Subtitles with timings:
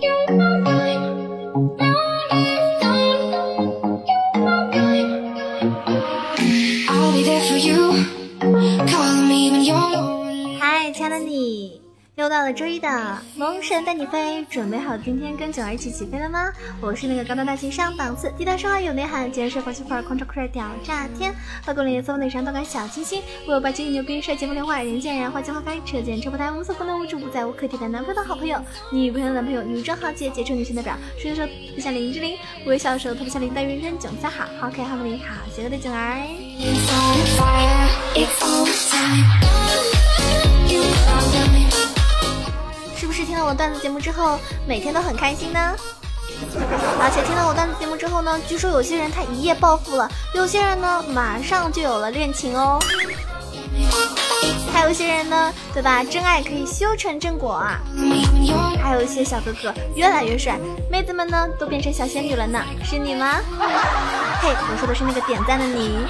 [0.00, 0.96] You know I,
[1.80, 1.93] I
[12.24, 12.88] 又到了周一的
[13.36, 16.50] 萌神带你飞，准备好今天跟九儿一起起飞了吗？
[16.80, 21.34] 我是那个高端大气上档次、低调奢华有内涵、简约奢华气范儿、空超酷帅屌炸天、
[21.66, 28.58] 外国脸色内伤动感小清新、我有霸气牛逼帅气风流话、人见人爱花见花开、车见车爆胎、无所不能无处不在、无可替代男朋友的好朋友、
[28.90, 36.24] 女朋友的男朋友、女装豪杰、杰出女性代表、说的时候特别像林志玲、微笑的时候特别像林黛玉、认囧三好、好可爱好美丽好邪恶的囧儿。
[43.34, 45.58] 听了我段子节目之后，每天都很开心呢？
[47.02, 52.78] 而且听了我段子节目之后呢，据说有些人他一夜暴富了，有些人呢马上就有了恋情哦，
[54.72, 56.04] 还有些人呢，对吧？
[56.04, 57.80] 真爱可以修成正果啊！
[58.80, 60.56] 还有一些小哥哥越来越帅，
[60.88, 63.40] 妹子们呢都变成小仙女了呢，是你吗？
[64.40, 66.06] 嘿，我说的是那个点赞的你。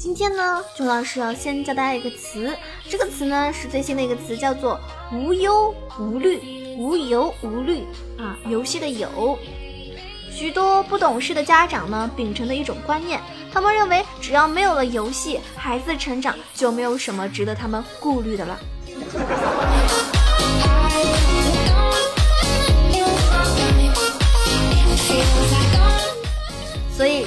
[0.00, 2.56] 今天呢，钟老师要先教大家一个词，
[2.88, 4.80] 这个词呢是最新的一个词，叫做
[5.12, 6.40] 无忧无虑。
[6.78, 7.84] 无忧无虑
[8.18, 9.38] 啊，游戏的有。
[10.32, 13.20] 许多不懂事的家长呢，秉承的一种观念，
[13.52, 18.58] 他们认为只要没有了游戏，孩子的成长就没有什么值得他们顾虑的了。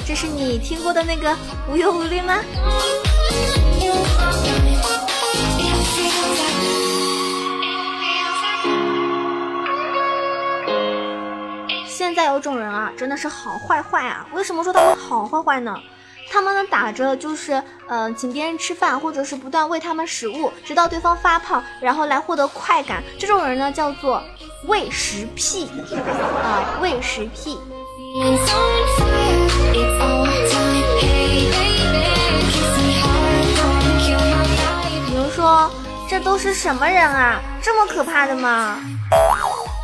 [0.06, 1.34] 这是你听过的那个
[1.68, 2.38] 无忧无虑吗？
[11.88, 14.26] 现在有种人啊，真的是好坏坏啊！
[14.34, 15.74] 为什么说他们好坏坏呢？
[16.30, 23.02] 他们呢打着就是，嗯，请别人吃饭，或者是不断喂他们食物，直到对方发胖，然后来获得快感。
[23.18, 24.22] 这种人呢叫做
[24.66, 25.66] 喂食癖
[26.42, 27.58] 啊，喂食癖。
[36.16, 37.42] 这都是什么人啊？
[37.60, 38.78] 这么可怕的吗？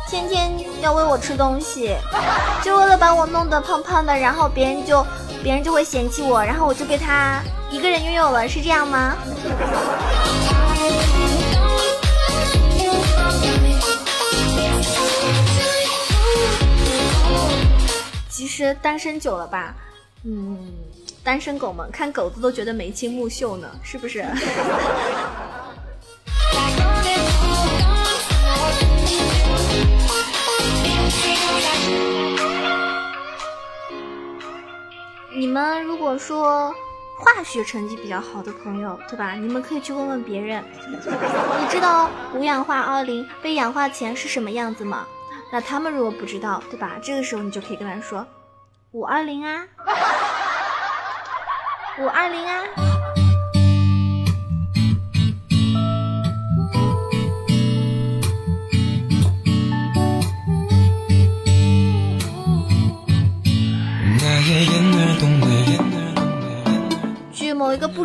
[0.09, 0.49] 天天
[0.81, 1.93] 要喂我吃东西，
[2.63, 5.05] 就为了把我弄得胖胖的，然后别人就
[5.43, 9.13] 别人就会嫌弃我，然后我就被他一个人拥有了，是这样吗？
[18.29, 19.75] 其实单身久了吧，
[20.23, 20.57] 嗯，
[21.25, 24.25] 单身狗们看狗子都觉得眉清目秀呢，是不是？
[36.11, 36.75] 我说
[37.17, 39.31] 化学成绩比较好的朋友，对吧？
[39.31, 40.61] 你们可以去问问别人，
[40.91, 45.07] 你知道五氧化二磷被氧化前是什么样子吗？
[45.53, 46.97] 那他们如果不知道，对吧？
[47.01, 48.27] 这个时候你就可以跟他说
[48.91, 49.65] ：“五二零啊，
[51.99, 52.61] 五二零啊。”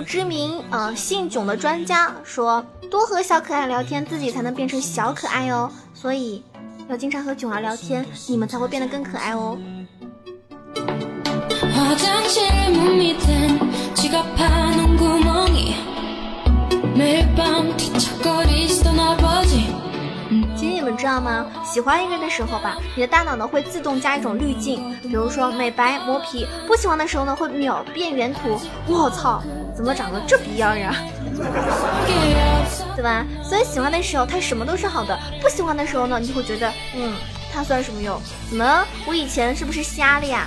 [0.06, 5.71] 知名呃姓囧的专家说，多和小可爱聊天，自己才能变成小可爱哦。
[5.93, 6.43] 所以。
[6.89, 9.59] 要经常和囧儿聊天，你们才会变得更可爱哦。
[20.91, 21.47] 你知道吗？
[21.65, 28.61] 喜欢一个人的时候吧，你的大脑呢会自动加一种滤镜，比如说美白磨皮；不喜欢的时候呢，会秒变原图。
[28.87, 29.43] 我操，
[29.75, 30.95] 怎么长得这逼样呀？
[32.95, 33.25] 对吧？
[33.43, 37.15] 所以喜欢的时候，他什么都是好的；不喜欢的时候呢，你就会觉得，嗯，
[37.53, 38.21] 他算什么用？
[38.49, 38.85] 怎么？
[39.07, 40.47] 我以前是不是瞎了呀？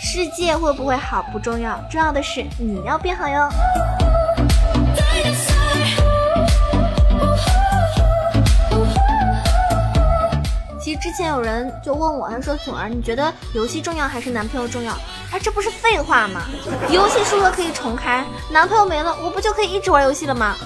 [0.00, 3.48] 世界会不会好不重要，重要的是你要变好哟。
[10.88, 14.94] 其实之前有人就问我，他说：“囧儿，你觉得游戏重要还是男朋友重要？”
[15.30, 16.44] 哎，这不是废话吗？
[16.88, 20.56] 游戏输了可以重开，男朋友没了，我不就可以一直玩游戏了吗？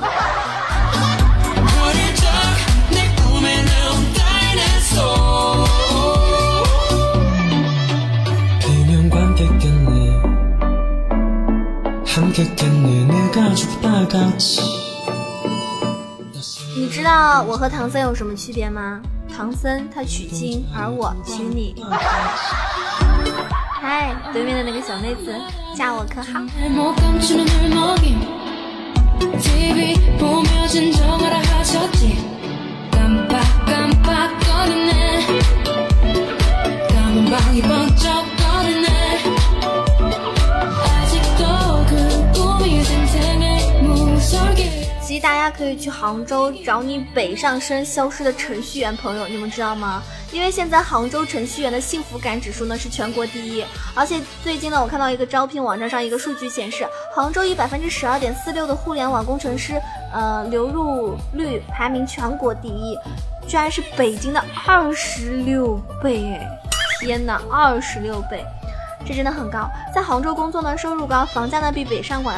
[16.76, 19.00] 你知道我和唐僧有什么区别吗？
[19.34, 21.74] 唐僧他取经，而我娶你。
[23.80, 25.34] 嗨，对面的那个小妹子，
[25.76, 26.38] 嫁我可好？
[45.12, 50.02] 其实大家可以去杭州找你北上深消失的程序员朋友，你们知道吗？
[50.32, 53.62] 因为现在杭州程序员的幸福感指数呢是全国第一，
[53.94, 59.78] 而且最近呢我看到一个招聘网站上一个数据显示，杭州以百分之十二点四六的互联网工程师
[60.14, 62.96] 呃流入率排名全国第一，
[63.46, 66.58] 居然是北京的二十六倍哎！
[67.00, 68.42] 天呐，二十六倍，
[69.06, 69.68] 这真的很高。
[69.94, 72.34] 在杭州工作呢，收入高，房价呢比北上广。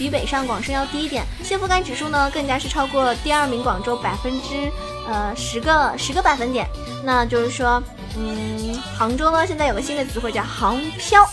[0.00, 4.72] 比北上广深要低一点，幸福感指数呢更加是超过第二名广州百分之
[5.06, 6.66] 呃十个十个百分点。
[7.04, 7.82] 那就是说，
[8.16, 11.28] 嗯，杭州呢现在有个新的词汇叫“杭漂”，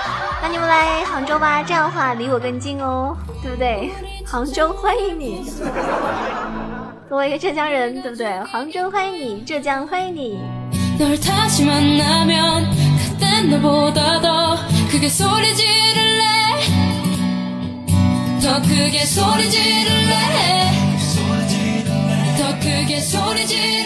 [0.40, 3.90] 那你们来杭州吧，这样的话离我更近哦，对不对？
[4.24, 5.44] 杭州欢迎你，
[7.08, 8.38] 作为一个浙江人，对不对？
[8.44, 10.38] 杭州欢迎你，浙江欢迎你。
[18.54, 20.70] 더 크게 소리 지를래?
[22.38, 23.83] 더 크게 소리 지를래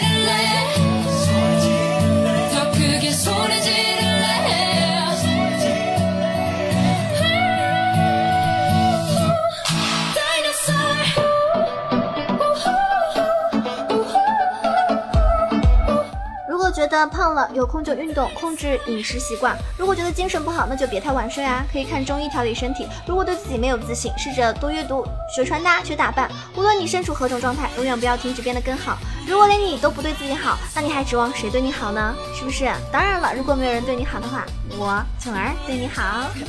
[16.99, 19.55] 得胖了，有空就运动，控制饮食习惯。
[19.77, 22.87] 如果觉得精神不好，那就别太晚睡啊，可以看中医调理身体。
[23.07, 26.29] 如果对自己没有自信，试着多阅读、学穿搭、学打扮。
[26.55, 28.97] 无论你身处何种状态，永远不要停止变得更好。
[29.27, 32.13] 如果连你都不对自己好，那你还指望谁对你好呢？
[32.35, 32.69] 是不是？
[32.91, 34.45] 当然了，如果没有人对你好的话，
[34.77, 36.29] 我囧儿对你好。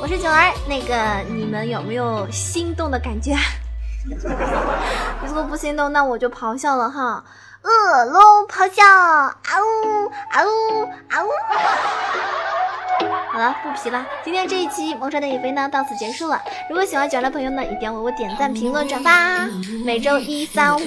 [0.00, 3.36] 我是囧儿，那个你们有没有心动的感觉？
[5.22, 7.24] 你如果不心动，那我就咆哮了哈！
[7.62, 11.28] 恶龙咆哮，啊呜啊呜啊呜！
[13.32, 14.04] 好了，不皮了。
[14.24, 16.40] 今天这一期《萌山的野飞》呢，到此结束了。
[16.68, 19.46] 如果喜欢卷的朋友呢，一定要为我点赞、评论、转发。
[19.84, 20.80] 每周一、三、五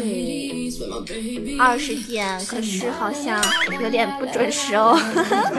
[1.60, 3.42] 二十点，可是好像
[3.82, 4.96] 有点不准时哦。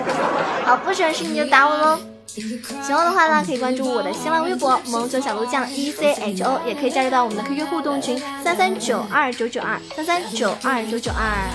[0.64, 1.98] 好，不准时你就打我喽。
[2.40, 11.48] 喜欢的话呢，可以关注我的新浪微博萌熊小鹿酱 E C H O，也可以加入到我们的 QQ 互动群三三九二九九二三三九二九九二。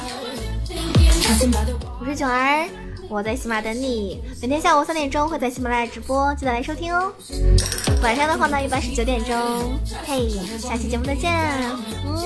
[2.00, 2.68] 我是九儿，
[3.07, 7.12] 我在喜马等你，每天下午三点钟会在喜马拉雅直播，记得来收听哦。
[8.01, 9.80] 晚上的话呢，一般是九点钟。
[10.07, 11.31] 嘿，下期节目再见。
[12.06, 12.18] 嗯。